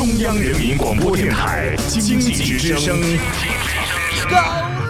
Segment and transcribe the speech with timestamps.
[0.00, 2.98] 中央人民广播电台经济之声，
[4.30, 4.40] 高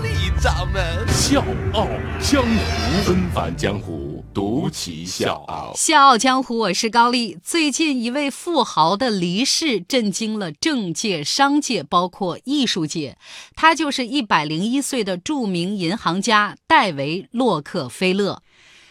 [0.05, 1.89] 丽掌门笑傲
[2.21, 5.73] 江湖，纷繁江湖，独骑笑傲。
[5.75, 7.37] 笑傲江湖，我是高丽。
[7.43, 13.19] 最近一位富豪的离世，震惊了政界、商界，包括艺术界。
[13.57, 18.45] 他就是一百零一岁的著名银行家戴维·洛克菲勒。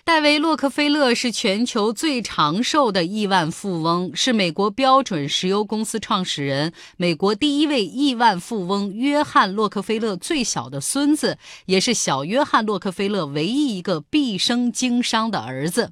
[0.10, 15.86] 戴维·洛克菲勒是全球最长寿的亿万富翁，是美国标准石油公司创始人、美国第一位亿万富翁约翰·洛克菲勒最小的孙子，也是小约翰·洛克菲勒唯一一个毕生经商的儿子。《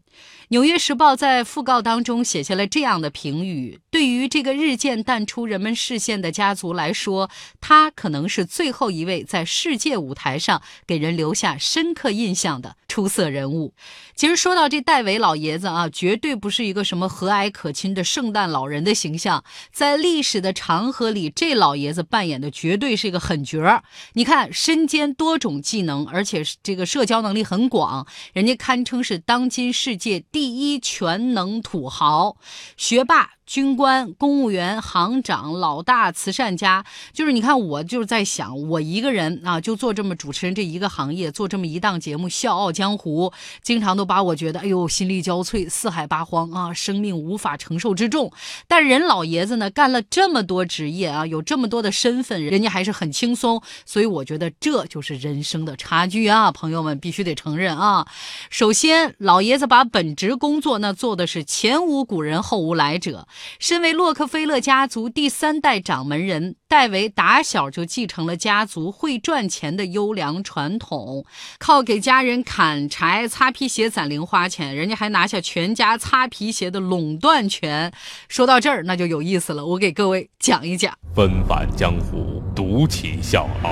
[0.49, 7.29] 纽约时报》在讣告当中写下了这样的评语：对于这个日渐淡出人们视线的家族来说，
[7.59, 13.73] 他可能是最后一位在世界舞台上给人留下深刻印象的出色人物。
[14.15, 23.83] 其实说到这戴维老爷子啊，绝对不是一个什么和蔼可亲的圣诞老人的形象，在历史的长河里，这老爷子扮演的绝对是一个狠角儿。
[24.13, 30.23] 你看，身兼多种技能，而且这个社交能力很广，人家堪称是当今世界。
[30.37, 32.37] 第一全能土豪，
[32.77, 33.36] 学霸。
[33.47, 43.29] 军官、公务员、行长、老大、慈善家，就是你看，我就是在想，我一个人啊，就做这么主持人这一个行业，做这么一档节目《笑傲江湖》，
[43.63, 48.31] 经常都把我觉得，哎呦，心力交瘁，四海八荒啊，生命无法承受之重。
[48.67, 53.61] 但人老爷子呢，干了这么多职业啊，有这么多的身份，人家还是很轻松。
[53.85, 58.05] 所以我觉得这就是人生的差距啊，朋友们必须得承认啊。
[58.49, 63.25] 首先，老爷子把本职工作那做的是前无古人后无来者。
[63.59, 71.25] 身为洛克菲勒家族第三代掌门人，戴维打小就继承了家族会赚钱的优良传统，
[71.57, 77.91] 靠给家人砍柴、擦皮鞋攒零花钱，人家还拿下全家擦皮鞋的垄断权。
[78.27, 83.71] 说到这儿，那就有意思了，我给各位讲一讲：纷繁江湖，独起笑傲，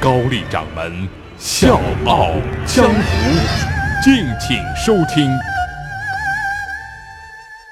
[0.00, 2.32] 高丽掌门笑傲
[2.66, 5.30] 江湖，敬请收听。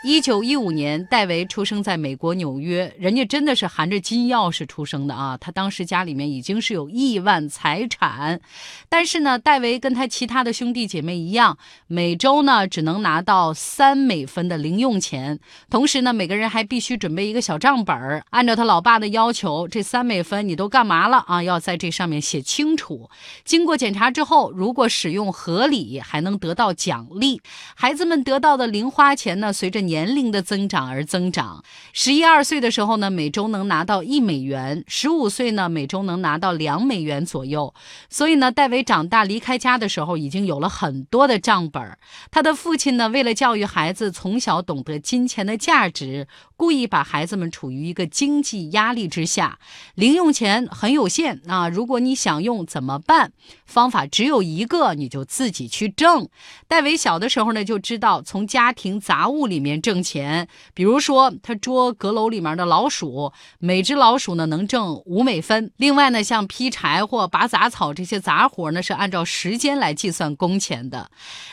[0.04, 5.36] 一九一五年，戴维出生在美国纽约，人家真的是含着金钥匙出生的啊！
[5.36, 8.40] 他当时家里面已经是有亿万财产，
[8.88, 21.42] 但是呢，戴维跟他其他的兄弟姐妹一样，每周呢只能拿到三美分的零用钱，同时呢，每个人还必须准备一个小账本儿，按照他老爸的要求，这三美分你都干嘛了啊？
[21.42, 23.10] 要在这上面写清楚。
[23.44, 27.42] 经过检查之后，如果使用合理，还能得到奖励。
[27.74, 37.72] 孩子们得到的零花钱呢，随着年龄的增长而增长，十一二岁的时候呢，每周能拿到一美元；十五岁呢，每周能拿到两美元左右。
[38.10, 41.96] 所以呢，戴维长大离开家的时候，已经有了很多的账本。
[42.30, 49.58] 他的父亲呢，为了教育孩子从小懂得金钱的价值，故意把孩子们处于一个经济压力之下，
[49.94, 51.70] 零用钱很有限啊。
[51.70, 53.32] 如果你想用怎么办？
[53.64, 56.28] 方法只有一个，你就自己去挣。
[56.66, 59.77] 戴维小的时候呢，就知道从家庭杂物里面。
[59.80, 65.70] 挣钱，比如说他捉阁楼里面的老鼠，每只老鼠呢能挣五美分。
[65.76, 71.10] 另外呢，像劈柴或拔杂草这些杂活呢，是按照时间来计算工钱的。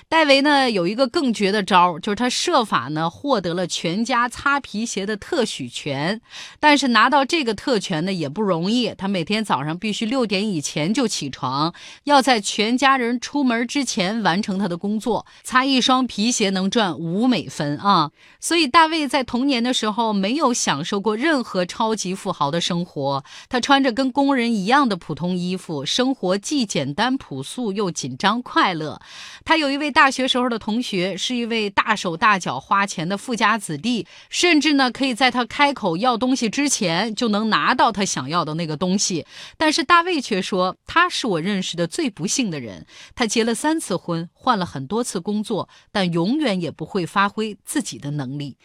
[0.07, 6.21] 戴维呢有一个更绝的招，就是他设法呢获得了全家擦皮鞋的特许权。
[6.59, 15.25] 但是拿到这个特权呢也不容易，他每天早上必须六点以前就起床，要在全家人出门之前完成他的工作。
[15.43, 18.11] 擦一双皮鞋能赚五美分啊！
[18.39, 23.23] 所以，大卫在童年的时候没有享受过任何超级富豪的生活。
[23.49, 29.01] 他穿着跟工人一样的普通衣服，生活既简单朴素又紧张快乐。
[29.43, 39.25] 他有一位大学时候的同学，是一位大手大脚花钱的富家子弟，甚至呢可以在他开口要东西之前就能拿到他想要的那个东西。
[39.57, 42.85] 但是大卫却说，他是我认识的最不幸的人。
[43.15, 48.11] 他结了三次婚，换了很多次工作，但永远也不会发挥自己的。
[48.15, 48.55] 能力。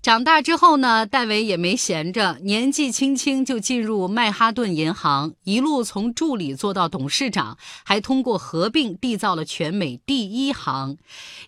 [0.00, 10.96] 长大之后呢，戴维也没闲着，年纪轻轻就进入曼哈顿银行，一路从助理做到董事长，还通过合并缔造了全美第一行。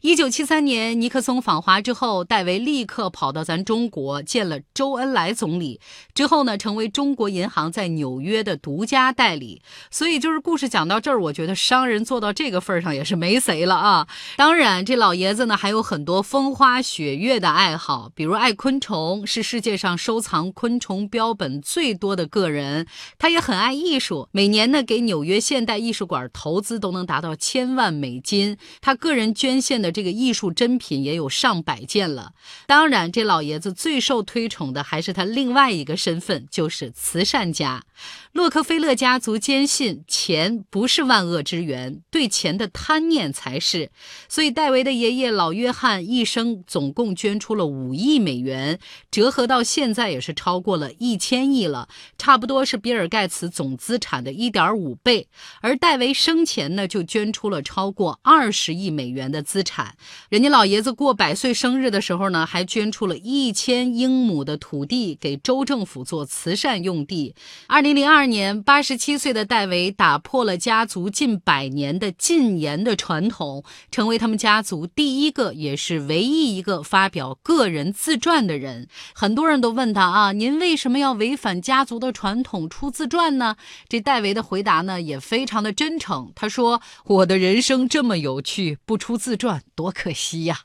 [0.01, 5.81] 一九七三年尼克松访华之后，戴维立刻跑到咱中国见了周恩来总理，
[6.13, 9.63] 之后呢，成为中国银行在纽约的独家代理。
[9.93, 14.09] 所以就是故事讲到这儿，我觉得商人做到这个份上也是没谁了啊。
[14.37, 18.40] 当然，这老爷子呢还有很多风花雪月的爱好，比如。
[18.41, 22.87] 爱昆虫，是世界上收藏昆虫标本最多的个人。
[23.19, 28.57] 他也很爱艺术，每年呢给纽约现代艺术馆投资都能达到千万美金。
[28.81, 32.33] 他个人捐献的这个艺术珍品也有上百件了。
[32.67, 37.83] 当然，这老爷子最受推崇的还是他另外一个身份，就是慈善家。
[38.33, 43.91] 洛克菲勒家族坚信钱不是万恶之源，对钱的贪念才是。
[44.29, 48.79] 所以，戴维的爷爷老约翰一生总共捐出了五亿美元，
[49.11, 55.27] 折合到现在也是超过了一千亿了，差不多是比尔盖茨总资产的一点五倍。
[55.61, 59.97] 而戴维生前呢，就捐出了超过二十亿美元的资产。
[60.29, 67.35] 人家老爷子过百岁生日的时候呢，还捐出了一千英亩的土地给州政府做慈善用地。
[67.67, 68.21] 二零零二。
[68.21, 78.89] 二年，八十七岁的戴维打破了家族近百年的禁言的传统，成为他们家族第一个也是唯一一个发表个人自传的人。
[79.15, 83.57] 很多人都问他啊，您为什么要违反家族的传统出自传呢？
[83.89, 90.59] 这戴维的回答呢也非常的真诚，他说：“我的人生这么有趣，不出自传多可惜呀。”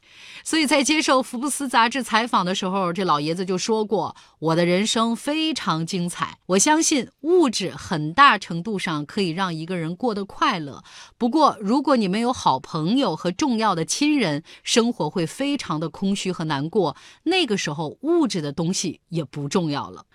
[0.43, 10.83] 所以在接受福布斯杂志采访的时候，这老爷子就说过：“我的人生非常精彩，我相信物。”质很大程度上可以让一个人过得快乐，
[11.17, 16.97] 不过如果你没有好朋友和重要的亲人，生活会非常的空虚和难过。
[17.23, 20.05] 那个时候，物质的东西也不重要了。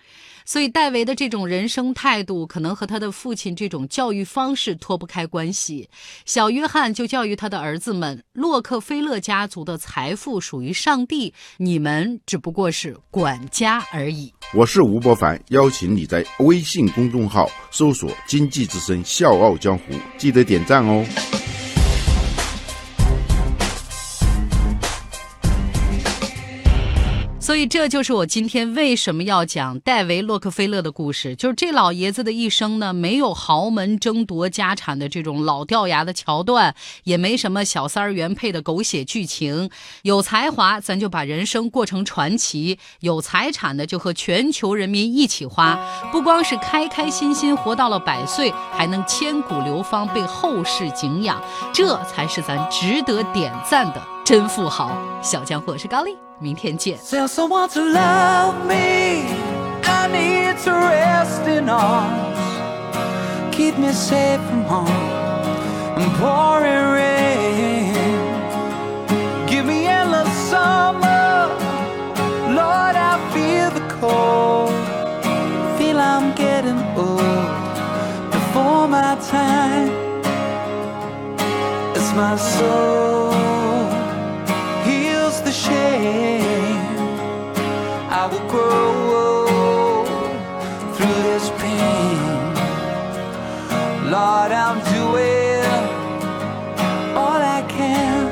[0.45, 5.89] 所以，戴维的这种人生态度，可能和他的父亲这种教育方式脱不开关系。
[6.25, 14.33] 小约翰就教育他的儿子们：洛克菲勒家族的财富属于上帝，你们只不过是管家而已。
[14.53, 19.83] 我是吴伯凡，邀请你在微信公众号搜索“经济之声笑傲江湖”，
[20.17, 21.40] 记得点赞哦。
[27.51, 31.35] 所以这就是我今天为什么要讲戴维·洛克菲勒的故事。
[31.35, 39.69] 就是这老爷子的一生呢，没有豪门争夺家产的这种老掉牙的桥段，也没什么小三儿原配的狗血剧情。
[40.03, 45.77] 有才华，咱就把人生过成传奇；有财产的，就和全球人民一起花。
[46.09, 51.43] 不光是开开心心活到了百岁，还能千古流芳，被后世敬仰。
[51.73, 54.01] 这才是咱值得点赞的
[54.31, 54.97] 真富豪。
[55.21, 56.17] 小江湖是高丽。
[56.39, 56.97] 明天见。
[56.99, 59.25] Tell someone to love me.
[59.83, 62.39] I need to rest in arms.
[63.51, 64.87] Keep me safe from harm
[65.97, 67.10] I'm pouring rain.
[94.23, 95.65] God, I'm doing
[97.17, 98.29] all I can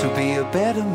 [0.00, 0.91] to be a better man.